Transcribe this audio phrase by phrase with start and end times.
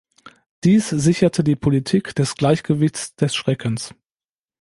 [0.63, 3.93] Dies sicherte die Politik des Gleichgewichts des Schreckens.